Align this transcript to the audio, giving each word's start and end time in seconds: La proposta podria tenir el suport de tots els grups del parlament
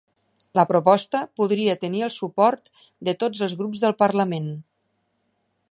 La 0.59 0.63
proposta 0.69 1.19
podria 1.41 1.75
tenir 1.83 2.01
el 2.07 2.13
suport 2.15 2.73
de 3.09 3.15
tots 3.25 3.45
els 3.49 3.57
grups 3.61 3.83
del 3.85 3.95
parlament 4.05 4.53